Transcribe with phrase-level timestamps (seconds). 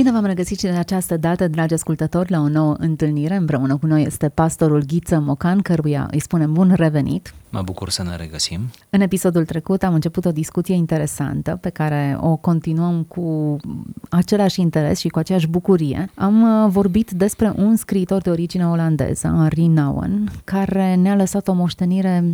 [0.00, 3.36] Bine v-am regăsit și de această dată, dragi ascultători, la o nouă întâlnire.
[3.36, 7.34] Împreună cu noi este pastorul Ghiță Mocan, căruia îi spunem bun revenit.
[7.50, 8.60] Mă bucur să ne regăsim.
[8.90, 13.56] În episodul trecut am început o discuție interesantă pe care o continuăm cu
[14.10, 16.10] același interes și cu aceeași bucurie.
[16.14, 21.52] Am uh, vorbit despre un scriitor de origine olandeză, Henri Nouwen, care ne-a lăsat o
[21.52, 22.24] moștenire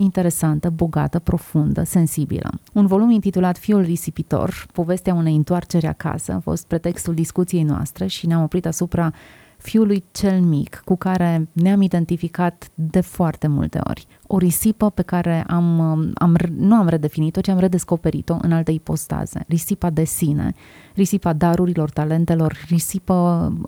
[0.00, 2.50] interesantă, bogată, profundă, sensibilă.
[2.72, 8.26] Un volum intitulat Fiul risipitor, povestea unei întoarceri acasă, a fost pretextul discuției noastre și
[8.26, 9.12] ne-am oprit asupra
[9.58, 14.06] fiului cel mic, cu care ne-am identificat de foarte multe ori.
[14.26, 15.80] O risipă pe care am,
[16.14, 19.44] am, nu am redefinit-o, ci am redescoperit-o în alte ipostaze.
[19.48, 20.54] Risipa de sine,
[20.94, 23.14] risipa darurilor, talentelor, risipă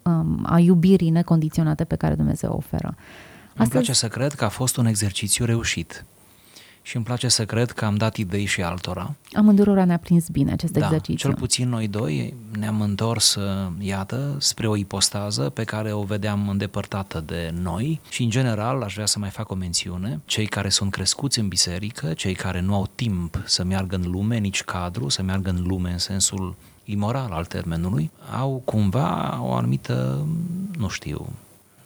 [0.02, 2.94] um, a iubirii necondiționate pe care Dumnezeu o oferă.
[2.96, 3.60] Astăzi...
[3.60, 6.04] Îmi place să cred că a fost un exercițiu reușit
[6.82, 9.14] și îmi place să cred că am dat idei și altora.
[9.32, 11.28] Amândurora ne-a prins bine acest da, exercițiu.
[11.28, 13.38] cel puțin noi doi ne-am întors,
[13.78, 18.94] iată, spre o ipostază pe care o vedeam îndepărtată de noi și, în general, aș
[18.94, 22.74] vrea să mai fac o mențiune, cei care sunt crescuți în biserică, cei care nu
[22.74, 27.30] au timp să meargă în lume, nici cadru, să meargă în lume în sensul imoral
[27.32, 30.26] al termenului, au cumva o anumită,
[30.78, 31.28] nu știu,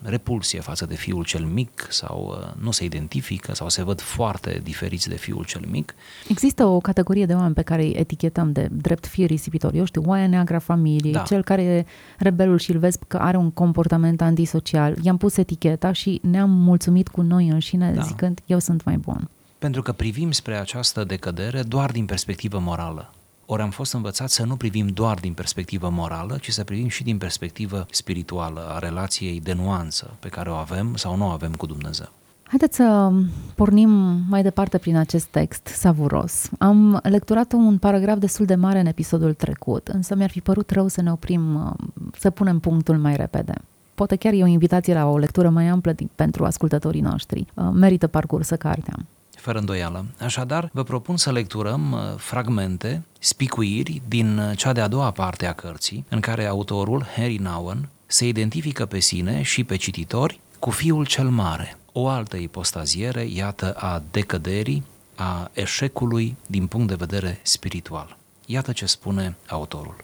[0.08, 4.60] repulsie față de fiul cel mic sau uh, nu se identifică sau se văd foarte
[4.62, 5.94] diferiți de fiul cel mic.
[6.28, 9.76] Există o categorie de oameni pe care îi etichetăm de drept fii risipitori.
[9.76, 11.20] Eu știu, oaia neagra familiei, da.
[11.20, 11.84] cel care e
[12.18, 14.96] rebelul și îl vezi că are un comportament antisocial.
[15.02, 18.02] I-am pus eticheta și ne-am mulțumit cu noi înșine da.
[18.02, 19.28] zicând eu sunt mai bun.
[19.58, 23.12] Pentru că privim spre această decădere doar din perspectivă morală.
[23.46, 27.02] Ori am fost învățați să nu privim doar din perspectivă morală, ci să privim și
[27.02, 31.52] din perspectivă spirituală, a relației de nuanță pe care o avem sau nu o avem
[31.52, 32.08] cu Dumnezeu.
[32.42, 33.12] Haideți să
[33.54, 33.90] pornim
[34.28, 36.48] mai departe prin acest text savuros.
[36.58, 40.88] Am lecturat un paragraf destul de mare în episodul trecut, însă mi-ar fi părut rău
[40.88, 41.74] să ne oprim,
[42.18, 43.54] să punem punctul mai repede.
[43.94, 47.46] Poate chiar e o invitație la o lectură mai amplă pentru ascultătorii noștri.
[47.72, 48.94] Merită parcursă cartea
[49.44, 50.04] fără îndoială.
[50.20, 55.52] Așadar, vă propun să lecturăm uh, fragmente, spicuiri din uh, cea de-a doua parte a
[55.52, 61.06] cărții, în care autorul, Harry Nowen, se identifică pe sine și pe cititori cu fiul
[61.06, 64.84] cel mare, o altă ipostaziere, iată, a decăderii,
[65.14, 68.16] a eșecului din punct de vedere spiritual.
[68.46, 69.96] Iată ce spune autorul.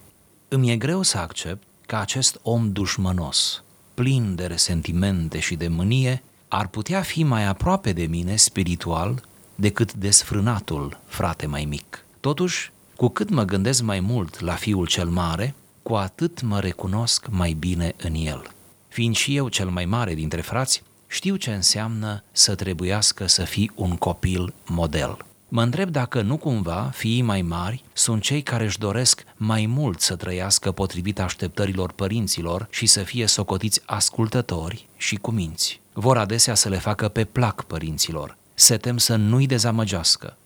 [0.48, 3.62] Îmi e greu să accept că acest om dușmănos,
[3.94, 9.28] plin de resentimente și de mânie, ar putea fi mai aproape de mine spiritual
[9.60, 12.04] decât desfrânatul frate mai mic.
[12.20, 17.26] Totuși, cu cât mă gândesc mai mult la fiul cel mare, cu atât mă recunosc
[17.30, 18.42] mai bine în el.
[18.88, 23.70] Fiind și eu cel mai mare dintre frați, știu ce înseamnă să trebuiască să fii
[23.74, 25.24] un copil model.
[25.48, 30.00] Mă întreb dacă nu cumva fiii mai mari sunt cei care își doresc mai mult
[30.00, 35.80] să trăiască potrivit așteptărilor părinților și să fie socotiți ascultători și cuminți.
[35.92, 40.36] Vor adesea să le facă pe plac părinților, se tem să nu-i dezamăgească.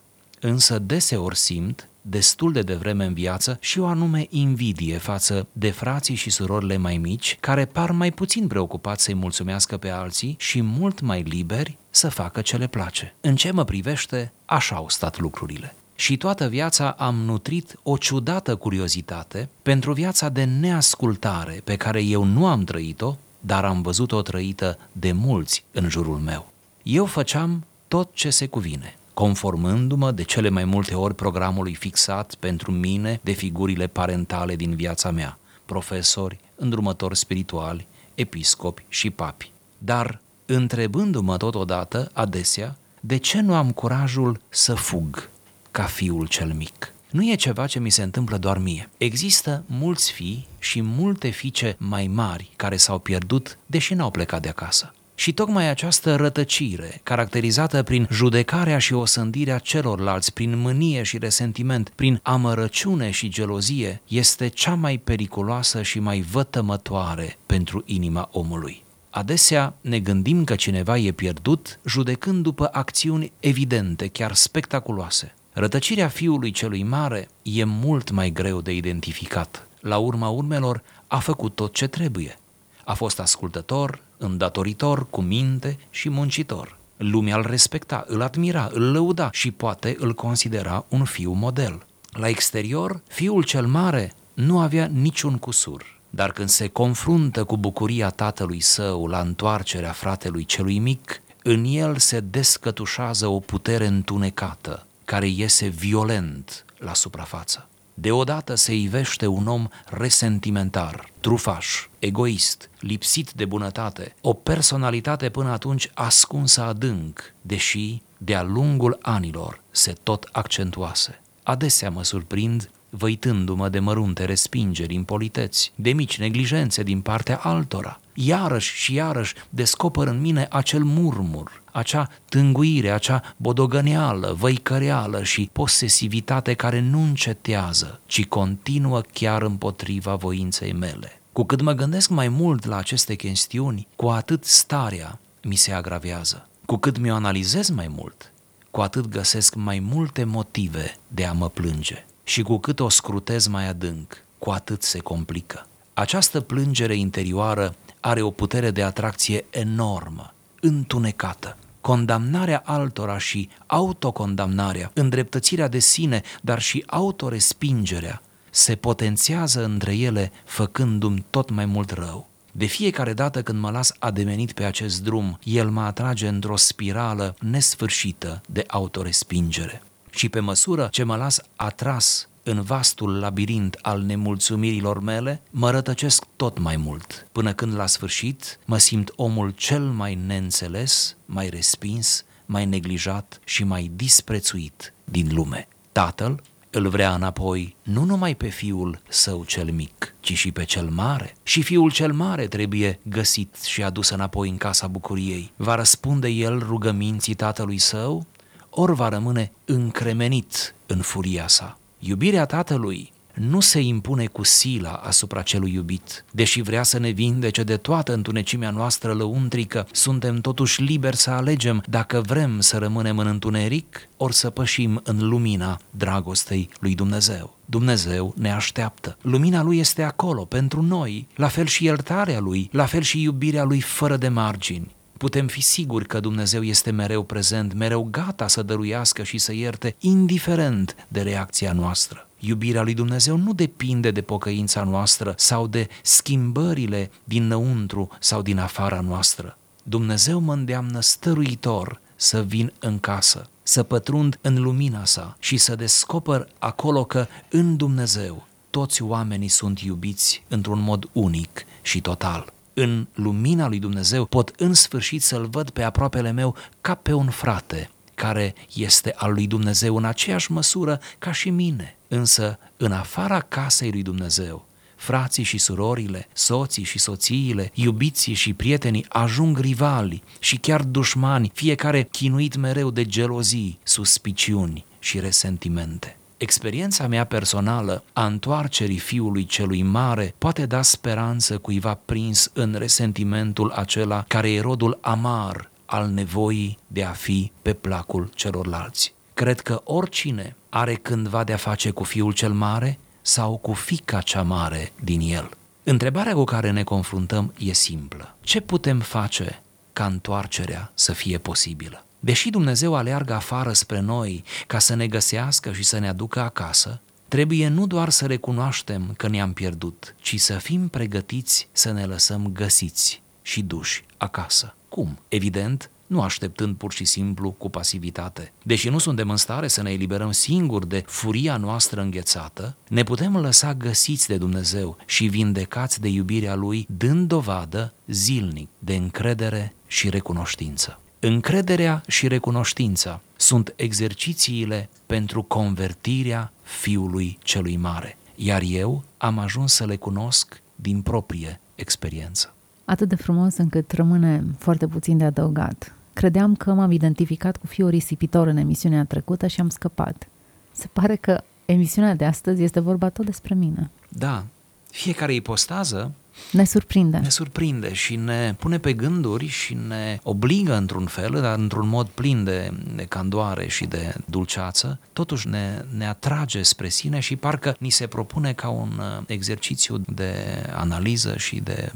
[0.41, 6.15] Însă deseori simt, destul de devreme în viață, și o anume invidie față de frații
[6.15, 11.01] și surorile mai mici, care par mai puțin preocupați să-i mulțumească pe alții și mult
[11.01, 13.15] mai liberi să facă ce le place.
[13.21, 15.75] În ce mă privește, așa au stat lucrurile.
[15.95, 22.25] Și toată viața am nutrit o ciudată curiozitate pentru viața de neascultare pe care eu
[22.25, 26.53] nu am trăit-o, dar am văzut-o trăită de mulți în jurul meu.
[26.83, 32.71] Eu făceam tot ce se cuvine, conformându-mă de cele mai multe ori programului fixat pentru
[32.71, 39.53] mine de figurile parentale din viața mea, profesori, îndrumători spirituali, episcopi și papi.
[39.79, 45.31] Dar, întrebându-mă totodată, adesea, de ce nu am curajul să fug
[45.71, 46.93] ca fiul cel mic?
[47.11, 48.89] Nu e ceva ce mi se întâmplă doar mie.
[48.97, 54.49] Există mulți fii și multe fiice mai mari care s-au pierdut, deși n-au plecat de
[54.49, 54.95] acasă.
[55.15, 62.21] Și tocmai această rătăcire, caracterizată prin judecarea și osândirea celorlalți, prin mânie și resentiment, prin
[62.23, 68.83] amărăciune și gelozie, este cea mai periculoasă și mai vătămătoare pentru inima omului.
[69.11, 75.35] Adesea ne gândim că cineva e pierdut judecând după acțiuni evidente, chiar spectaculoase.
[75.53, 79.67] Rătăcirea fiului celui mare e mult mai greu de identificat.
[79.81, 82.39] La urma urmelor, a făcut tot ce trebuie.
[82.85, 86.77] A fost ascultător, îndatoritor, cu minte și muncitor.
[86.97, 91.87] Lumea îl respecta, îl admira, îl lăuda și poate îl considera un fiu model.
[92.11, 98.11] La exterior, fiul cel mare nu avea niciun cusur, dar când se confruntă cu bucuria
[98.11, 105.27] tatălui său la întoarcerea fratelui celui mic, în el se descătușează o putere întunecată, care
[105.27, 107.69] iese violent la suprafață.
[107.95, 115.91] Deodată se ivește un om resentimentar, trufaș, egoist, lipsit de bunătate, o personalitate până atunci
[115.95, 121.21] ascunsă adânc, deși de-a lungul anilor se tot accentuase.
[121.43, 128.01] Adesea mă surprind văitându-mă de mărunte respingeri, impoliteți, de mici neglijențe din partea altora.
[128.15, 136.55] Iarăși și iarăși descoper în mine acel murmur, acea tânguire, acea bodogăneală, văicăreală și posesivitate
[136.55, 141.21] care nu încetează, ci continuă chiar împotriva voinței mele.
[141.33, 146.49] Cu cât mă gândesc mai mult la aceste chestiuni, cu atât starea mi se agravează.
[146.67, 148.33] Cu cât mi-o analizez mai mult,
[148.71, 152.05] cu atât găsesc mai multe motive de a mă plânge.
[152.25, 155.67] Și cu cât o scrutez mai adânc, cu atât se complică.
[155.95, 161.57] Această plângere interioară are o putere de atracție enormă, întunecată.
[161.85, 171.25] Condamnarea altora și autocondamnarea, îndreptățirea de sine, dar și autorespingerea, se potențează între ele, făcându-mi
[171.31, 172.29] tot mai mult rău.
[172.53, 177.37] De fiecare dată când mă las ademenit pe acest drum, el mă atrage într-o spirală
[177.41, 179.83] nesfârșită de autorespingere.
[180.11, 186.25] Și pe măsură ce mă las atras în vastul labirint al nemulțumirilor mele, mă rătăcesc
[186.37, 192.25] tot mai mult, până când la sfârșit mă simt omul cel mai neînțeles, mai respins,
[192.47, 195.69] mai neglijat și mai disprețuit din lume.
[195.93, 200.89] Tatăl îl vrea înapoi nu numai pe fiul său cel mic, ci și pe cel
[200.89, 201.35] mare.
[201.43, 205.53] Și fiul cel mare trebuie găsit și adus înapoi în casa bucuriei.
[205.57, 208.27] Va răspunde el rugăminții tatălui său?
[208.71, 211.79] Ori va rămâne încremenit în furia sa?
[212.07, 216.25] Iubirea tatălui nu se impune cu sila asupra celui iubit.
[216.31, 221.83] Deși vrea să ne vindece de toată întunecimea noastră lăuntrică, suntem totuși liberi să alegem
[221.87, 227.57] dacă vrem să rămânem în întuneric ori să pășim în lumina dragostei lui Dumnezeu.
[227.65, 229.17] Dumnezeu ne așteaptă.
[229.21, 233.65] Lumina lui este acolo pentru noi, la fel și iertarea lui, la fel și iubirea
[233.65, 238.63] lui fără de margini putem fi siguri că Dumnezeu este mereu prezent, mereu gata să
[238.63, 242.29] dăruiască și să ierte, indiferent de reacția noastră.
[242.39, 249.01] Iubirea lui Dumnezeu nu depinde de pocăința noastră sau de schimbările dinăuntru sau din afara
[249.01, 249.59] noastră.
[249.83, 255.75] Dumnezeu mă îndeamnă stăruitor să vin în casă, să pătrund în lumina sa și să
[255.75, 263.07] descoper acolo că în Dumnezeu toți oamenii sunt iubiți într-un mod unic și total în
[263.15, 267.91] lumina lui Dumnezeu pot în sfârșit să-l văd pe aproapele meu ca pe un frate
[268.15, 271.97] care este al lui Dumnezeu în aceeași măsură ca și mine.
[272.09, 279.07] Însă, în afara casei lui Dumnezeu, frații și surorile, soții și soțiile, iubiții și prietenii
[279.09, 286.17] ajung rivali și chiar dușmani, fiecare chinuit mereu de gelozii, suspiciuni și resentimente.
[286.37, 293.71] Experiența mea personală a întoarcerii fiului celui mare poate da speranță cuiva prins în resentimentul
[293.71, 299.15] acela care e rodul amar al nevoii de a fi pe placul celorlalți.
[299.35, 304.43] Cred că oricine are cândva de-a face cu fiul cel mare sau cu fica cea
[304.43, 305.51] mare din el.
[305.83, 308.37] Întrebarea cu care ne confruntăm e simplă.
[308.41, 312.05] Ce putem face ca întoarcerea să fie posibilă?
[312.25, 317.01] Deși Dumnezeu aleargă afară spre noi ca să ne găsească și să ne aducă acasă,
[317.29, 322.51] trebuie nu doar să recunoaștem că ne-am pierdut, ci să fim pregătiți să ne lăsăm
[322.53, 324.75] găsiți și duși acasă.
[324.89, 325.19] Cum?
[325.29, 328.53] Evident, nu așteptând pur și simplu cu pasivitate.
[328.63, 333.37] Deși nu suntem în stare să ne eliberăm singuri de furia noastră înghețată, ne putem
[333.37, 340.09] lăsa găsiți de Dumnezeu și vindecați de iubirea Lui, dând dovadă zilnic de încredere și
[340.09, 340.99] recunoștință.
[341.27, 349.87] Încrederea și recunoștința sunt exercițiile pentru convertirea Fiului Celui Mare, iar eu am ajuns să
[349.87, 352.53] le cunosc din proprie experiență.
[352.85, 355.95] Atât de frumos încât rămâne foarte puțin de adăugat.
[356.13, 360.29] Credeam că m-am identificat cu fiul risipitor în emisiunea trecută și am scăpat.
[360.73, 363.91] Se pare că emisiunea de astăzi este vorba tot despre mine.
[364.09, 364.45] Da,
[364.91, 366.13] fiecare ipostază
[366.51, 367.19] ne surprinde.
[367.19, 372.09] Ne surprinde și ne pune pe gânduri și ne obligă într-un fel, dar într-un mod
[372.09, 377.77] plin de, de candoare și de dulceață, totuși ne, ne atrage spre sine și parcă
[377.79, 380.35] ni se propune ca un uh, exercițiu de
[380.75, 381.93] analiză și de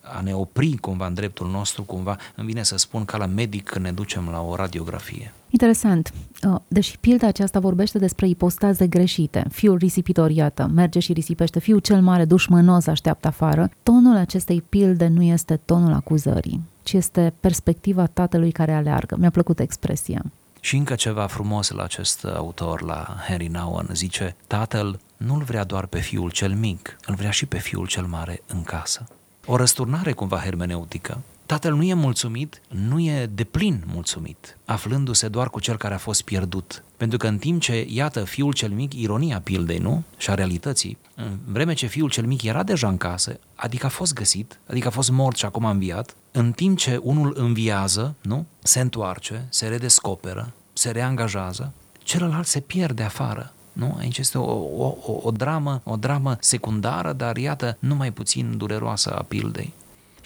[0.00, 3.68] a ne opri cumva în dreptul nostru, cumva îmi vine să spun ca la medic
[3.68, 5.32] când ne ducem la o radiografie.
[5.50, 6.12] Interesant.
[6.46, 11.78] Uh, deși pilda aceasta vorbește despre ipostaze greșite, fiul risipitor, iată, merge și risipește, fiul
[11.78, 18.06] cel mare dușmănos așteaptă afară, tonul acestei pilde nu este tonul acuzării, ci este perspectiva
[18.06, 19.16] tatălui care aleargă.
[19.18, 20.24] Mi-a plăcut expresia.
[20.60, 25.86] Și încă ceva frumos la acest autor, la Harry Nouwen, zice, tatăl nu-l vrea doar
[25.86, 29.06] pe fiul cel mic, îl vrea și pe fiul cel mare în casă.
[29.46, 31.20] O răsturnare cumva hermeneutică.
[31.46, 36.22] Tatăl nu e mulțumit, nu e deplin mulțumit, aflându-se doar cu cel care a fost
[36.22, 36.84] pierdut.
[36.96, 40.02] Pentru că în timp ce, iată, fiul cel mic, ironia pildei, nu?
[40.16, 43.88] Și a realității, în vreme ce fiul cel mic era deja în casă, adică a
[43.88, 48.14] fost găsit, adică a fost mort și acum a înviat, în timp ce unul înviază,
[48.22, 48.46] nu?
[48.58, 51.72] Se întoarce, se redescoperă, se reangajează,
[52.02, 53.52] celălalt se pierde afară.
[53.72, 53.96] Nu?
[53.98, 54.52] Aici este o,
[54.84, 59.72] o, o, o dramă, o dramă secundară, dar iată, nu mai puțin dureroasă a pildei.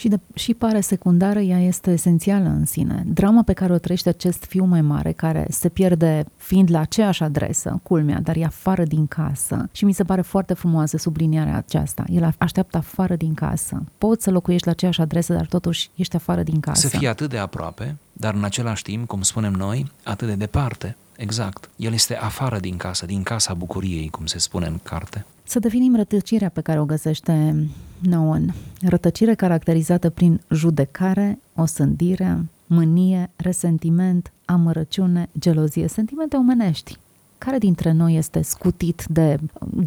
[0.01, 3.03] Și, de, și pare secundară, ea este esențială în sine.
[3.07, 7.23] Drama pe care o trăiește acest fiu mai mare, care se pierde fiind la aceeași
[7.23, 9.69] adresă, culmea, dar e afară din casă.
[9.73, 12.05] Și mi se pare foarte frumoasă sublinierea aceasta.
[12.09, 13.83] El așteaptă afară din casă.
[13.99, 16.89] Poți să locuiești la aceeași adresă, dar totuși ești afară din casă.
[16.89, 20.97] Să fie atât de aproape, dar în același timp, cum spunem noi, atât de departe.
[21.17, 21.71] Exact.
[21.77, 25.27] El este afară din casă, din casa bucuriei, cum se spune în carte.
[25.43, 27.67] Să definim rătăcirea pe care o găsește
[27.99, 28.55] Noan.
[28.81, 36.97] Rătăcire caracterizată prin judecare, osândire, mânie, resentiment, amărăciune, gelozie, sentimente omenești.
[37.39, 39.37] Care dintre noi este scutit de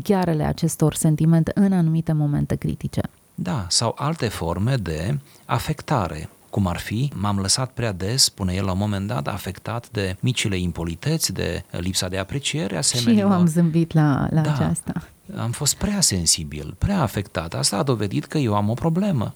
[0.03, 3.01] ghearele acestor sentimente în anumite momente critice?
[3.35, 8.65] Da, sau alte forme de afectare, cum ar fi, m-am lăsat prea des, spune el
[8.65, 13.13] la un moment dat, afectat de micile impoliteți, de lipsa de apreciere asemenea.
[13.13, 14.93] Și eu am zâmbit la, la da, aceasta.
[15.35, 17.53] Am fost prea sensibil, prea afectat.
[17.53, 19.33] Asta a dovedit că eu am o problemă.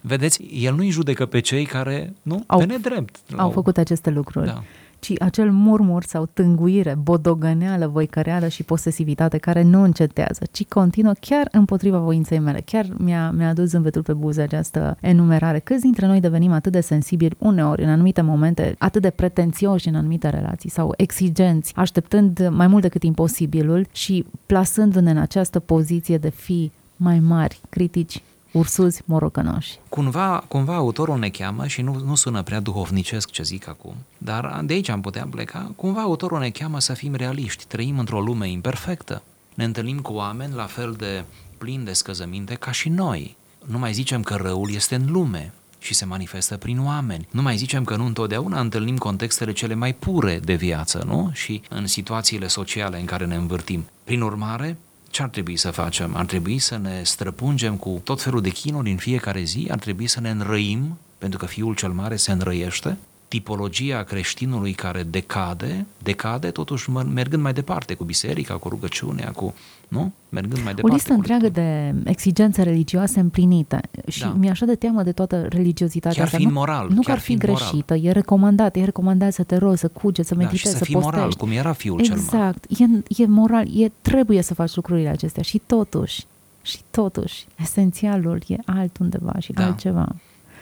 [0.00, 3.16] Vedeți, el nu-i judecă pe cei care, nu, au, pe nedrept.
[3.36, 4.46] Au, au făcut aceste lucruri.
[4.46, 4.62] Da
[5.00, 11.48] ci acel murmur sau tânguire, bodogăneală, voicăreală și posesivitate care nu încetează, ci continuă chiar
[11.50, 12.60] împotriva voinței mele.
[12.64, 15.58] Chiar mi-a, mi-a adus zâmbetul pe buze această enumerare.
[15.58, 19.94] Câți dintre noi devenim atât de sensibili uneori, în anumite momente, atât de pretențioși în
[19.94, 26.30] anumite relații sau exigenți, așteptând mai mult decât imposibilul și plasându-ne în această poziție de
[26.30, 29.78] fi mai mari, critici, ursuzi morocănoși.
[29.88, 34.60] Cumva, cumva autorul ne cheamă și nu, nu sună prea duhovnicesc ce zic acum, dar
[34.64, 38.50] de aici am putea pleca, cumva autorul ne cheamă să fim realiști, trăim într-o lume
[38.50, 39.22] imperfectă,
[39.54, 41.24] ne întâlnim cu oameni la fel de
[41.58, 43.36] plini de scăzăminte ca și noi.
[43.66, 47.28] Nu mai zicem că răul este în lume, și se manifestă prin oameni.
[47.30, 51.30] Nu mai zicem că nu întotdeauna întâlnim contextele cele mai pure de viață, nu?
[51.32, 53.84] Și în situațiile sociale în care ne învârtim.
[54.04, 54.76] Prin urmare,
[55.10, 56.16] ce ar trebui să facem?
[56.16, 59.68] Ar trebui să ne străpungem cu tot felul de chinuri în fiecare zi?
[59.70, 62.96] Ar trebui să ne înrăim, pentru că fiul cel mare se înrăiește?
[63.30, 69.54] Tipologia creștinului care decade, decade totuși mergând mai departe cu biserica, cu rugăciunea, cu,
[69.88, 70.12] nu?
[70.28, 70.90] Mergând mai departe.
[70.90, 74.34] O listă întreagă de exigențe religioase împlinite și da.
[74.38, 76.36] mi-e așa de teamă de toată religiozitatea chiar asta.
[76.36, 78.04] Fiind moral, nu, nu că ar fi greșită, moral.
[78.04, 80.84] e recomandat, e recomandat să te rogi, să cugeți, să meditezi, da, și să, să
[80.84, 81.18] fii postești.
[81.18, 82.30] moral, cum era fiul exact.
[82.30, 82.54] cel mare.
[82.68, 86.26] Exact, e, e moral, e, trebuie să faci lucrurile acestea și totuși,
[86.62, 89.64] și totuși, esențialul e altundeva și da.
[89.64, 90.14] altceva.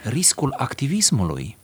[0.05, 1.57] Riscul activismului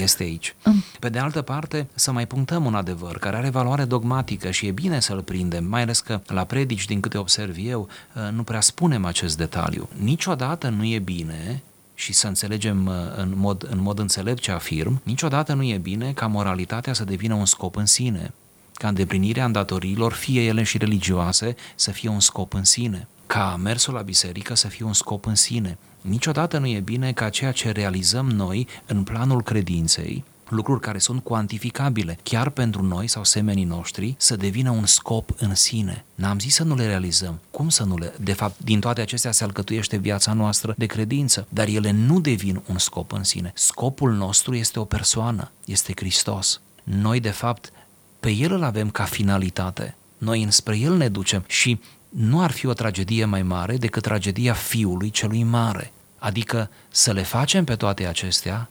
[0.00, 0.54] este aici.
[0.98, 4.70] Pe de altă parte, să mai punctăm un adevăr care are valoare dogmatică și e
[4.70, 8.60] bine să-l prindem, mai ales că la predici, din câte observ eu, uh, nu prea
[8.60, 9.88] spunem acest detaliu.
[9.98, 11.62] Niciodată nu e bine
[11.94, 16.12] și să înțelegem uh, în mod, în mod înțelept ce afirm, niciodată nu e bine
[16.12, 18.32] ca moralitatea să devină un scop în sine,
[18.74, 23.94] ca îndeplinirea îndatoriilor, fie ele și religioase, să fie un scop în sine, ca mersul
[23.94, 27.70] la biserică să fie un scop în sine, Niciodată nu e bine ca ceea ce
[27.70, 34.14] realizăm noi în planul credinței, lucruri care sunt cuantificabile, chiar pentru noi sau semenii noștri,
[34.18, 36.04] să devină un scop în sine.
[36.14, 37.40] N-am zis să nu le realizăm.
[37.50, 38.14] Cum să nu le...
[38.20, 42.62] De fapt, din toate acestea se alcătuiește viața noastră de credință, dar ele nu devin
[42.68, 43.52] un scop în sine.
[43.54, 46.60] Scopul nostru este o persoană, este Hristos.
[46.82, 47.72] Noi, de fapt,
[48.20, 49.96] pe El îl avem ca finalitate.
[50.18, 51.80] Noi înspre El ne ducem și
[52.12, 55.92] nu ar fi o tragedie mai mare decât tragedia fiului celui mare.
[56.18, 58.68] Adică să le facem pe toate acestea,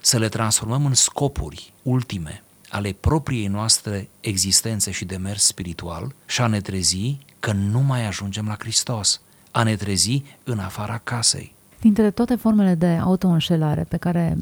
[0.00, 6.40] să le transformăm în scopuri ultime ale propriei noastre existențe și de mers spiritual și
[6.40, 9.20] a ne trezi că nu mai ajungem la Hristos,
[9.50, 11.54] a ne trezi în afara casei.
[11.80, 14.36] Dintre toate formele de autoînșelare pe care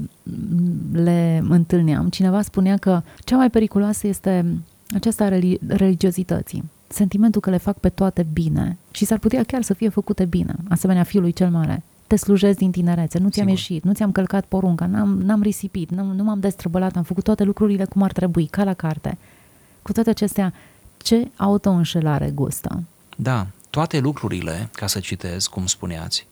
[0.92, 4.58] le întâlneam, cineva spunea că cea mai periculoasă este
[4.94, 5.28] aceasta
[5.66, 6.64] religiozității
[6.94, 10.54] sentimentul că le fac pe toate bine și s-ar putea chiar să fie făcute bine,
[10.68, 11.82] asemenea fiului cel mare.
[12.06, 13.60] Te slujezi din tinerețe, nu ți-am Sigur.
[13.60, 17.44] ieșit, nu ți-am călcat porunca, n-am, n-am risipit, n-am, nu m-am destrăbălat, am făcut toate
[17.44, 19.18] lucrurile cum ar trebui, ca la carte.
[19.82, 20.52] Cu toate acestea,
[20.96, 22.82] ce autoînșelare gustă?
[23.16, 26.26] Da, toate lucrurile, ca să citez, cum spuneați,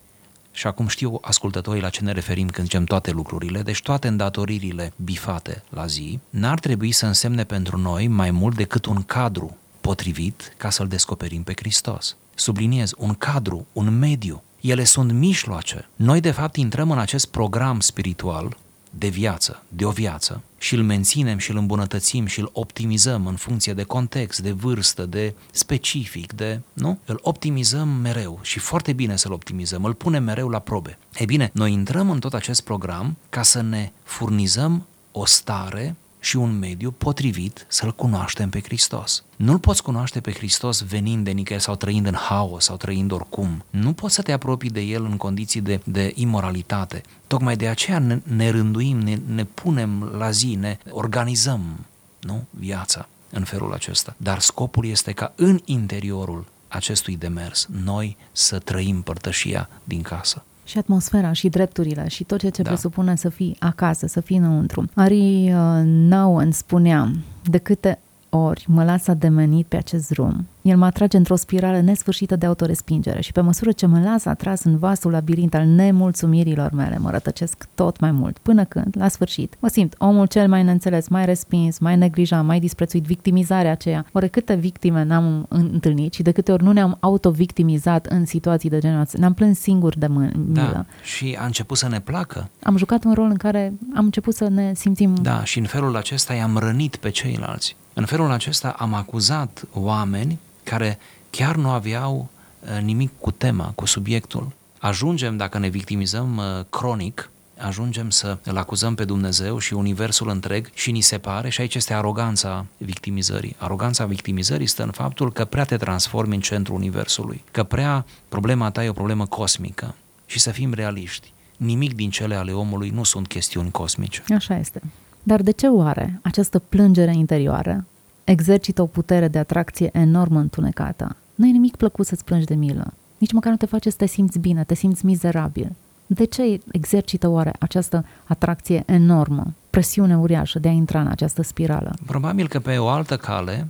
[0.53, 4.93] și acum știu ascultătorii la ce ne referim când zicem toate lucrurile, deci toate îndatoririle
[4.97, 10.55] bifate la zi, n-ar trebui să însemne pentru noi mai mult decât un cadru potrivit
[10.57, 12.17] ca să-L descoperim pe Hristos.
[12.35, 14.43] Subliniez, un cadru, un mediu.
[14.61, 15.89] Ele sunt mijloace.
[15.97, 18.57] Noi, de fapt, intrăm în acest program spiritual
[18.91, 23.37] de viață, de o viață și îl menținem și îl îmbunătățim și îl optimizăm în
[23.37, 26.99] funcție de context, de vârstă, de specific, de, nu?
[27.05, 30.99] Îl optimizăm mereu și foarte bine să-l optimizăm, îl punem mereu la probe.
[31.19, 36.37] Ei bine, noi intrăm în tot acest program ca să ne furnizăm o stare și
[36.37, 39.25] un mediu potrivit să-L cunoaștem pe Hristos.
[39.37, 43.65] Nu-L poți cunoaște pe Hristos venind de nicăieri sau trăind în haos sau trăind oricum.
[43.71, 47.03] Nu poți să te apropii de El în condiții de, de imoralitate.
[47.27, 51.87] Tocmai de aceea ne, ne rânduim, ne, ne punem la zi, ne organizăm
[52.21, 52.45] nu?
[52.51, 54.15] viața în felul acesta.
[54.17, 60.79] Dar scopul este ca în interiorul acestui demers noi să trăim părtășia din casă și
[60.79, 62.69] atmosfera și drepturile și tot ceea ce da.
[62.69, 64.85] presupune să fii acasă, să fii înăuntru.
[64.95, 67.11] Ari uh, Nauen spunea,
[67.45, 72.37] de câte ori mă las ademenit pe acest drum, el mă atrage într-o spirală nesfârșită
[72.37, 76.99] de autorespingere și pe măsură ce mă las atras în vastul labirint al nemulțumirilor mele,
[76.99, 81.09] mă rătăcesc tot mai mult, până când, la sfârșit, mă simt omul cel mai neînțeles,
[81.09, 84.07] mai respins, mai neglijat, mai disprețuit, victimizarea aceea.
[84.13, 88.79] Ori câte victime n-am întâlnit și de câte ori nu ne-am autovictimizat în situații de
[88.79, 90.33] genul ăsta, ne-am plâns singuri de mână.
[90.35, 92.49] Da, și a început să ne placă.
[92.63, 95.15] Am jucat un rol în care am început să ne simțim...
[95.15, 97.77] Da, și în felul acesta i-am rănit pe ceilalți.
[97.95, 100.99] În felul acesta am acuzat oameni care
[101.31, 102.29] chiar nu aveau
[102.61, 104.53] uh, nimic cu tema, cu subiectul.
[104.79, 110.71] Ajungem, dacă ne victimizăm uh, cronic, ajungem să îl acuzăm pe Dumnezeu și Universul întreg
[110.75, 113.57] și ni se pare, și aici este aroganța victimizării.
[113.59, 118.71] Aroganța victimizării stă în faptul că prea te transformi în centrul Universului, că prea problema
[118.71, 119.95] ta e o problemă cosmică.
[120.27, 124.23] Și să fim realiști, nimic din cele ale omului nu sunt chestiuni cosmice.
[124.35, 124.81] Așa este.
[125.23, 127.85] Dar de ce oare această plângere interioară
[128.25, 131.17] exercită o putere de atracție enormă întunecată?
[131.35, 132.93] Nu e nimic plăcut să-ți plângi de milă.
[133.19, 135.73] Nici măcar nu te face să te simți bine, te simți mizerabil.
[136.07, 141.95] De ce exercită oare această atracție enormă, presiune uriașă de a intra în această spirală?
[142.07, 143.69] Probabil că pe o altă cale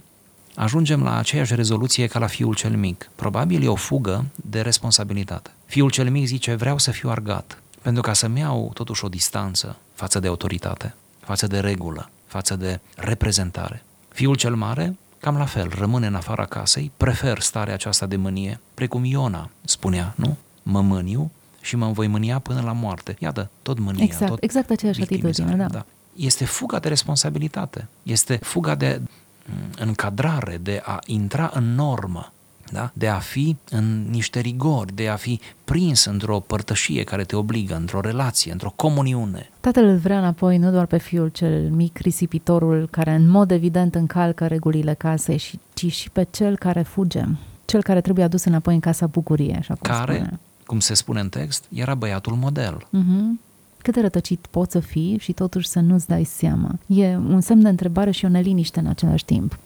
[0.54, 3.10] ajungem la aceeași rezoluție ca la fiul cel mic.
[3.14, 5.50] Probabil e o fugă de responsabilitate.
[5.64, 9.76] Fiul cel mic zice, vreau să fiu argat, pentru ca să-mi iau totuși o distanță
[9.94, 13.82] față de autoritate față de regulă, față de reprezentare.
[14.12, 18.60] Fiul cel mare, cam la fel, rămâne în afara casei, prefer starea aceasta de mânie,
[18.74, 20.36] precum Iona spunea, nu?
[20.62, 23.16] Mă mâniu și mă voi mânia până la moarte.
[23.18, 25.66] Iată, tot mânia, exact, tot Exact aceeași atitudine, da.
[25.66, 25.84] da.
[26.16, 32.32] Este fuga de responsabilitate, este fuga de mm, încadrare, de a intra în normă,
[32.72, 32.90] da?
[32.94, 37.76] de a fi în niște rigori, de a fi prins într-o părtășie care te obligă,
[37.76, 39.50] într-o relație, într-o comuniune.
[39.60, 43.94] Tatăl îl vrea înapoi nu doar pe fiul cel mic, risipitorul, care în mod evident
[43.94, 47.24] încalcă regulile casei, ci și pe cel care fuge,
[47.64, 50.38] cel care trebuie adus înapoi în casa bucurie, așa cum care, spune.
[50.66, 52.76] cum se spune în text, era băiatul model.
[52.76, 53.50] Uh-huh
[53.82, 56.78] cât de rătăcit poți să fii și totuși să nu-ți dai seama.
[56.86, 59.58] E un semn de întrebare și o neliniște în același timp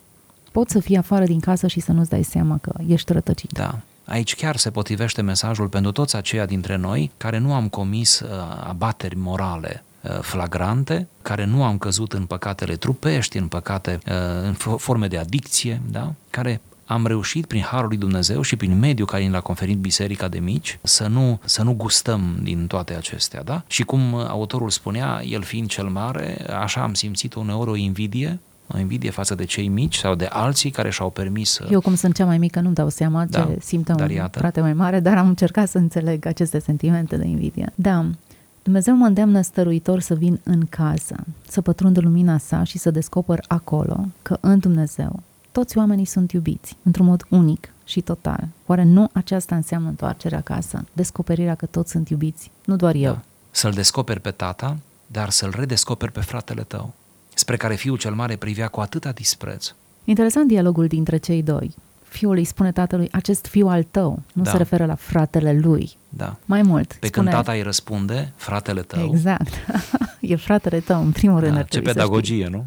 [0.58, 3.52] poți să fii afară din casă și să nu-ți dai seama că ești rătăcit.
[3.52, 3.78] Da.
[4.04, 8.28] Aici chiar se potrivește mesajul pentru toți aceia dintre noi care nu am comis uh,
[8.68, 14.52] abateri morale uh, flagrante, care nu am căzut în păcatele trupești, în păcate, uh, în
[14.78, 16.12] forme de adicție, da?
[16.30, 20.28] care am reușit prin harul lui Dumnezeu și prin mediul care ne l-a conferit biserica
[20.28, 23.62] de mici să nu, să nu gustăm din toate acestea, da?
[23.66, 28.38] Și cum autorul spunea, el fiind cel mare, așa am simțit uneori o invidie
[28.74, 31.68] o invidie față de cei mici sau de alții care și-au permis să...
[31.70, 34.38] Eu cum sunt cea mai mică nu dau seama da, ce simte un iată.
[34.38, 37.72] frate mai mare, dar am încercat să înțeleg aceste sentimente de invidie.
[37.74, 38.06] Da,
[38.62, 41.16] Dumnezeu mă îndeamnă stăruitor să vin în casă,
[41.48, 46.76] să pătrund lumina sa și să descoper acolo că în Dumnezeu toți oamenii sunt iubiți,
[46.82, 48.48] într-un mod unic și total.
[48.66, 50.84] Oare nu aceasta înseamnă întoarcerea acasă?
[50.92, 53.12] Descoperirea că toți sunt iubiți, nu doar eu.
[53.12, 53.22] Da.
[53.50, 54.76] Să-l descoperi pe tata,
[55.06, 56.94] dar să-l redescoperi pe fratele tău
[57.38, 59.72] spre care fiul cel mare privea cu atâta dispreț.
[60.04, 61.74] Interesant dialogul dintre cei doi.
[62.08, 64.50] Fiul îi spune tatălui, acest fiu al tău, nu da.
[64.50, 65.96] se referă la fratele lui.
[66.08, 66.36] Da.
[66.44, 66.86] Mai mult.
[66.86, 67.10] Pe spune...
[67.10, 69.10] când tata îi răspunde, fratele tău.
[69.12, 69.52] Exact.
[70.20, 71.54] e fratele tău, în primul rând.
[71.54, 72.64] Da, ce pedagogie, nu?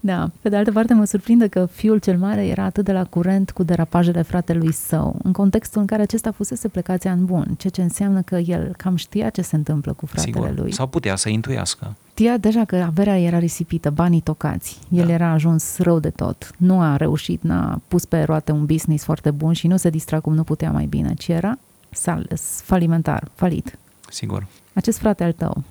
[0.00, 0.30] Da.
[0.40, 3.50] Pe de altă parte, mă surprinde că fiul cel mare era atât de la curent
[3.50, 7.82] cu derapajele fratelui său, în contextul în care acesta fusese plecația în bun, ceea ce
[7.82, 10.58] înseamnă că el cam știa ce se întâmplă cu fratele Sigur.
[10.58, 10.72] lui.
[10.72, 11.96] Sau putea să intuiască.
[12.10, 14.78] Știa deja că averea era risipită, banii tocați.
[14.88, 15.12] El da.
[15.12, 16.50] era ajuns rău de tot.
[16.56, 20.20] Nu a reușit, n-a pus pe roate un business foarte bun și nu se distra
[20.20, 21.58] cum nu putea mai bine, ci era
[21.90, 22.28] sal,
[22.62, 23.78] falimentar, falit.
[24.10, 24.46] Sigur.
[24.72, 25.62] Acest frate al tău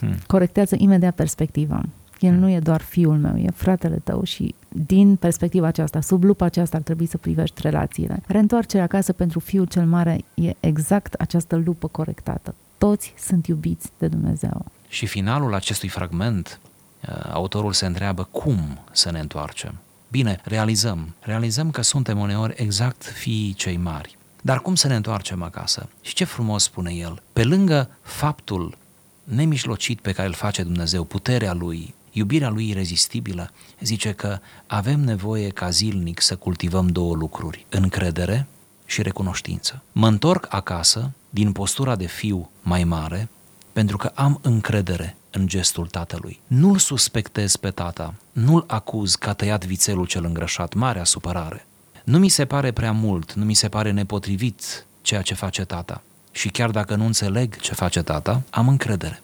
[0.00, 0.14] hmm.
[0.26, 1.82] corectează imediat perspectiva
[2.20, 6.44] El nu e doar fiul meu, e fratele tău și din perspectiva aceasta, sub lupa
[6.44, 8.22] aceasta ar trebui să privești relațiile.
[8.26, 12.54] Reîntoarcerea acasă pentru fiul cel mare e exact această lupă corectată.
[12.78, 14.64] Toți sunt iubiți de Dumnezeu.
[14.88, 16.60] Și finalul acestui fragment,
[17.08, 18.58] uh, autorul se întreabă cum
[18.92, 19.74] să ne întoarcem.
[20.08, 21.14] Bine, realizăm.
[21.20, 24.16] Realizăm că suntem uneori exact fiii cei mari.
[24.42, 25.88] Dar cum să ne întoarcem acasă?
[26.00, 27.22] Și ce frumos spune el.
[27.32, 28.76] Pe lângă faptul
[29.24, 33.50] nemișlocit pe care îl face Dumnezeu, puterea Lui, iubirea Lui irezistibilă,
[33.80, 38.46] zice că avem nevoie ca zilnic să cultivăm două lucruri, încredere
[38.86, 39.82] și recunoștință.
[39.92, 43.28] Mă întorc acasă din postura de fiu mai mare
[43.72, 46.40] pentru că am încredere în gestul tatălui.
[46.46, 51.66] Nu-l suspectez pe tata, nu-l acuz că a tăiat vițelul cel îngrășat, marea supărare.
[52.04, 56.02] Nu mi se pare prea mult, nu mi se pare nepotrivit ceea ce face tata.
[56.32, 59.22] Și chiar dacă nu înțeleg ce face tata, am încredere.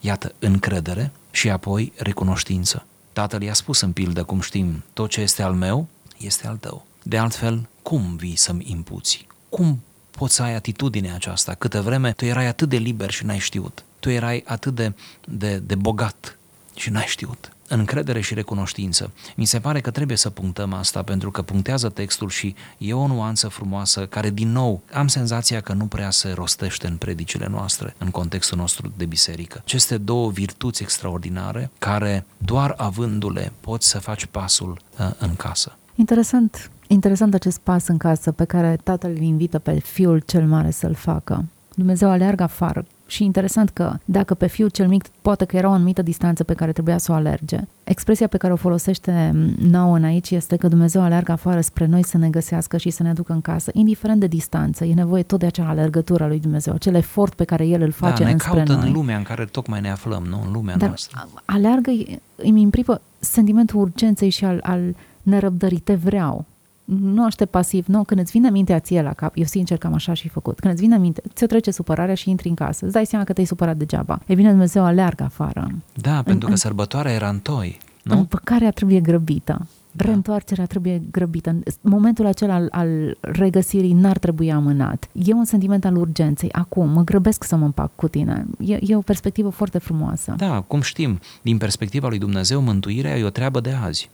[0.00, 2.86] Iată, încredere și apoi recunoștință.
[3.12, 6.86] Tatăl i-a spus în pildă, cum știm, tot ce este al meu este al tău.
[7.02, 9.26] De altfel, cum vii să-mi impuți?
[9.48, 11.54] Cum poți să ai atitudinea aceasta?
[11.54, 13.84] Câte vreme tu erai atât de liber și n-ai știut.
[13.98, 14.92] Tu erai atât de,
[15.24, 16.38] de, de bogat
[16.76, 19.10] și n-ai știut încredere și recunoștință.
[19.36, 23.06] Mi se pare că trebuie să punctăm asta pentru că punctează textul și e o
[23.06, 27.94] nuanță frumoasă care, din nou, am senzația că nu prea se rostește în predicile noastre,
[27.98, 29.60] în contextul nostru de biserică.
[29.64, 35.76] Aceste două virtuți extraordinare care, doar avându-le, poți să faci pasul uh, în casă.
[35.94, 40.70] Interesant, interesant acest pas în casă pe care tatăl îl invită pe fiul cel mare
[40.70, 41.44] să-l facă.
[41.74, 45.72] Dumnezeu aleargă afară și interesant că dacă pe fiul cel mic poate că era o
[45.72, 50.04] anumită distanță pe care trebuia să o alerge, expresia pe care o folosește nouă în
[50.04, 53.32] aici este că Dumnezeu alergă afară spre noi să ne găsească și să ne aducă
[53.32, 54.84] în casă, indiferent de distanță.
[54.84, 57.90] E nevoie tot de acea alergătură a lui Dumnezeu, acel efort pe care El îl
[57.90, 58.86] face da, ne înspre caută noi.
[58.86, 60.42] în lumea în care tocmai ne aflăm, nu?
[60.46, 61.28] În lumea Dar noastră.
[61.44, 61.90] aleargă,
[62.36, 65.78] îmi impripă sentimentul urgenței și al, al nerăbdării.
[65.78, 66.44] Te vreau
[66.84, 69.92] nu aștept pasiv, nu, când îți vine mintea ție la cap, eu sincer că am
[69.92, 72.94] așa și făcut, când îți vine minte, ți-o trece supărarea și intri în casă, îți
[72.94, 74.20] dai seama că te-ai supărat degeaba.
[74.26, 75.70] E bine, Dumnezeu aleargă afară.
[75.94, 78.18] Da, pentru că sărbătoarea era în toi, nu?
[78.18, 79.66] Împăcarea trebuie grăbită.
[79.92, 80.04] Da.
[80.04, 81.50] Reîntoarcerea trebuie grăbită.
[81.50, 85.08] În momentul acela al, al regăsirii n-ar trebui amânat.
[85.12, 86.52] E un sentiment al urgenței.
[86.52, 88.46] Acum, mă grăbesc să mă împac cu tine.
[88.58, 90.34] E, e o perspectivă foarte frumoasă.
[90.36, 94.10] Da, cum știm, din perspectiva lui Dumnezeu, mântuirea e o treabă de azi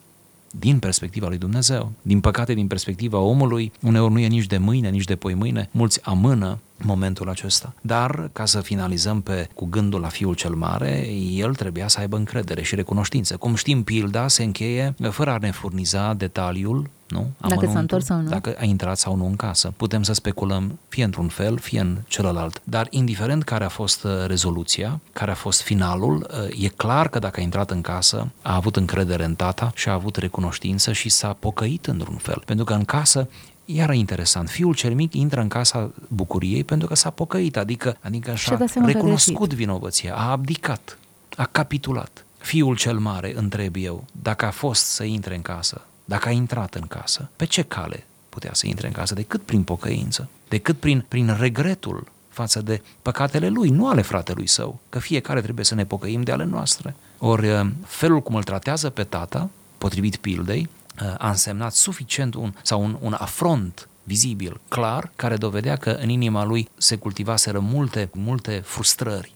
[0.51, 1.93] din perspectiva lui Dumnezeu.
[2.03, 5.69] Din păcate, din perspectiva omului, uneori nu e nici de mâine, nici de poi mâine,
[5.71, 7.75] mulți amână momentul acesta.
[7.81, 12.17] Dar, ca să finalizăm pe, cu gândul la fiul cel mare, el trebuia să aibă
[12.17, 13.37] încredere și recunoștință.
[13.37, 17.31] Cum știm, pilda se încheie fără a ne furniza detaliul nu?
[17.49, 18.29] Dacă s-a întors sau nu.
[18.29, 19.73] Dacă a intrat sau nu în casă.
[19.77, 22.61] Putem să speculăm fie într-un fel, fie în celălalt.
[22.65, 27.19] Dar indiferent care a fost uh, rezoluția, care a fost finalul, uh, e clar că
[27.19, 31.09] dacă a intrat în casă, a avut încredere în tata și a avut recunoștință și
[31.09, 32.43] s-a pocăit într-un fel.
[32.47, 33.29] Pentru că în casă
[33.65, 38.35] iar interesant, fiul cel mic intră în casa bucuriei pentru că s-a pocăit, adică, adică
[38.35, 40.99] și-a recunoscut vinovăția, a abdicat,
[41.37, 42.25] a capitulat.
[42.39, 46.75] Fiul cel mare, întreb eu, dacă a fost să intre în casă, dacă a intrat
[46.75, 49.15] în casă, pe ce cale putea să intre în casă?
[49.15, 54.81] Decât prin pocăință, decât prin, prin regretul față de păcatele lui, nu ale fratelui său,
[54.89, 56.95] că fiecare trebuie să ne pocăim de ale noastre.
[57.19, 60.69] Ori uh, felul cum îl tratează pe tata, potrivit pildei,
[61.03, 66.09] uh, a însemnat suficient un, sau un, un afront vizibil, clar, care dovedea că în
[66.09, 69.33] inima lui se cultivaseră multe, multe frustrări,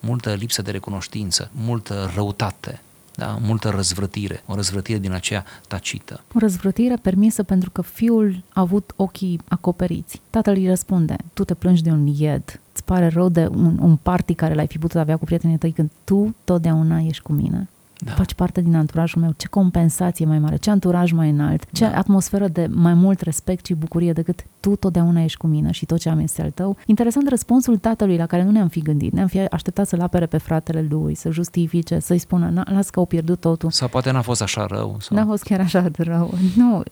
[0.00, 2.80] multă lipsă de recunoștință, multă răutate,
[3.16, 3.38] da?
[3.40, 6.20] multă răzvrătire, o răzvrătire din aceea tacită.
[6.34, 10.20] O răzvrătire permisă pentru că fiul a avut ochii acoperiți.
[10.30, 13.96] Tatăl îi răspunde, tu te plângi de un ied, îți pare rău de un, un
[13.96, 17.68] party care l-ai fi putut avea cu prietenii tăi când tu totdeauna ești cu mine
[17.98, 18.12] da.
[18.12, 21.96] faci parte din anturajul meu, ce compensație mai mare, ce anturaj mai înalt, ce da.
[21.96, 25.98] atmosferă de mai mult respect și bucurie decât tu totdeauna ești cu mine și tot
[25.98, 26.76] ce am este al tău.
[26.86, 30.38] Interesant răspunsul tatălui la care nu ne-am fi gândit, ne-am fi așteptat să-l apere pe
[30.38, 33.70] fratele lui, să justifice, să-i spună, las că au pierdut totul.
[33.70, 34.96] Sau poate n-a fost așa rău.
[35.00, 35.16] Sau...
[35.16, 36.34] N-a fost chiar așa de rău.
[36.56, 36.82] Nu,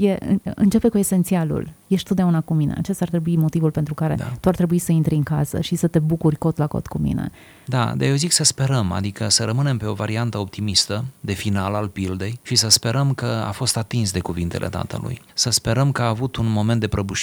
[0.00, 0.18] e,
[0.54, 1.72] începe cu esențialul.
[1.86, 2.74] Ești totdeauna cu mine.
[2.78, 4.32] Acesta ar trebui motivul pentru care da.
[4.40, 6.98] tu ar trebui să intri în casă și să te bucuri cot la cot cu
[6.98, 7.30] mine.
[7.64, 11.74] Da, de eu zic să sperăm, adică să rămânem pe o variantă optimistă de final
[11.74, 15.20] al pildei și să sperăm că a fost atins de cuvintele tatălui.
[15.34, 17.14] Să sperăm că a avut un moment de prăbușire.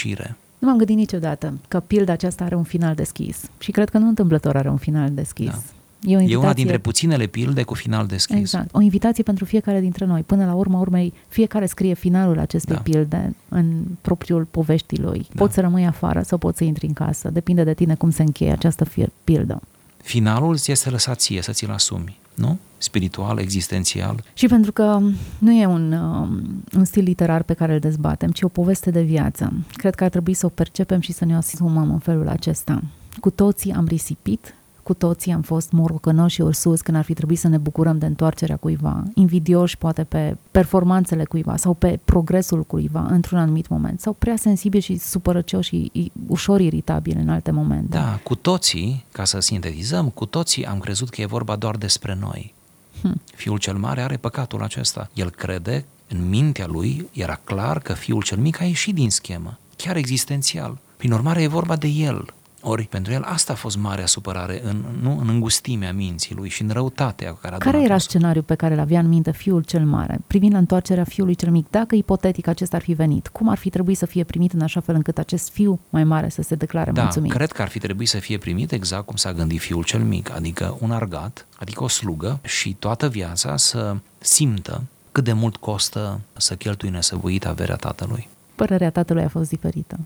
[0.58, 4.08] Nu m-am gândit niciodată că pilda aceasta are un final deschis și cred că nu
[4.08, 5.50] întâmplător are un final deschis.
[5.50, 5.58] Da.
[6.06, 6.34] E, o invitație...
[6.34, 8.36] e una dintre puținele pilde cu final deschis.
[8.36, 8.76] Exact.
[8.76, 10.22] O invitație pentru fiecare dintre noi.
[10.22, 12.82] Până la urma urmei, fiecare scrie finalul acestei da.
[12.82, 15.28] pilde în propriul poveștii lui.
[15.32, 15.42] Da.
[15.42, 17.30] Poți să rămâi afară sau poți să intri în casă.
[17.30, 18.88] Depinde de tine cum se încheie această
[19.24, 19.62] pildă.
[19.98, 22.58] Finalul ți este lăsat ție să ți-l asumi, nu?
[22.78, 24.24] Spiritual, existențial.
[24.34, 25.00] Și pentru că
[25.38, 29.02] nu e un, um, un stil literar pe care îl dezbatem, ci o poveste de
[29.02, 29.54] viață.
[29.74, 32.82] Cred că ar trebui să o percepem și să ne asumăm în felul acesta.
[33.20, 37.40] Cu toții am risipit cu toții am fost morocănoși și ursuți când ar fi trebuit
[37.40, 43.06] să ne bucurăm de întoarcerea cuiva, invidioși poate pe performanțele cuiva sau pe progresul cuiva
[43.10, 47.98] într-un anumit moment, sau prea sensibili și supărăcioși și ușor iritabili în alte momente.
[47.98, 52.18] Da, cu toții, ca să sintetizăm, cu toții am crezut că e vorba doar despre
[52.20, 52.54] noi.
[53.02, 53.22] Hm.
[53.36, 55.10] Fiul cel mare are păcatul acesta.
[55.14, 59.58] El crede, în mintea lui, era clar că fiul cel mic a ieșit din schemă,
[59.76, 60.78] chiar existențial.
[60.98, 62.34] Prin urmare, e vorba de el.
[62.66, 66.62] Ori pentru el asta a fost marea supărare, în, nu, în îngustimea minții lui și
[66.62, 69.86] în răutatea care a Care era scenariul pe care îl avea în minte fiul cel
[69.86, 71.70] mare, privind la întoarcerea fiului cel mic?
[71.70, 74.80] Dacă ipotetic acesta ar fi venit, cum ar fi trebuit să fie primit în așa
[74.80, 77.32] fel încât acest fiu mai mare să se declare da, mulțumit?
[77.32, 80.32] cred că ar fi trebuit să fie primit exact cum s-a gândit fiul cel mic,
[80.36, 86.20] adică un argat, adică o slugă și toată viața să simtă cât de mult costă
[86.34, 88.30] să cheltui nesăbuit averea tatălui.
[88.56, 90.00] Părerea tatălui a fost diferită.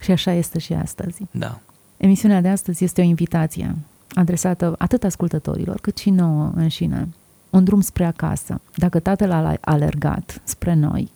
[0.00, 1.22] Și așa este și astăzi.
[1.30, 1.60] Da.
[1.98, 3.76] Emisiunea de astăzi este o invitație
[4.14, 7.08] adresată atât ascultătorilor cât și nouă înșine.
[7.50, 8.60] Un drum spre acasă.
[8.74, 11.10] Dacă tatăl a alergat spre noi,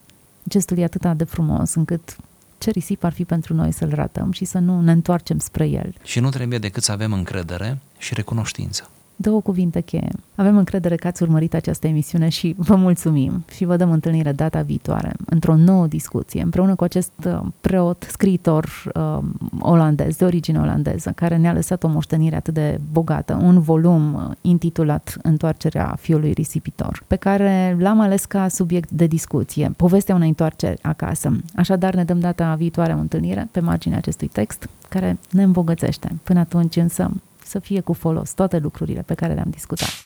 [0.49, 2.17] gestul e atât de frumos încât
[2.59, 5.95] ce risip ar fi pentru noi să-l ratăm și să nu ne întoarcem spre el.
[6.03, 10.11] Și nu trebuie decât să avem încredere și recunoștință două cuvinte cheie.
[10.35, 14.61] Avem încredere că ați urmărit această emisiune și vă mulțumim și vă dăm întâlnire data
[14.61, 19.19] viitoare într-o nouă discuție împreună cu acest uh, preot, scriitor uh,
[19.61, 24.31] olandez, de origine olandeză, care ne-a lăsat o moștenire atât de bogată, un volum uh,
[24.41, 30.83] intitulat Întoarcerea fiului risipitor, pe care l-am ales ca subiect de discuție, povestea unei întoarceri
[30.83, 31.37] acasă.
[31.57, 36.13] Așadar, ne dăm data viitoare o întâlnire pe marginea acestui text care ne îmbogățește.
[36.23, 37.11] Până atunci însă
[37.53, 39.93] să fie cu folos toate lucrurile pe care le-am discutat.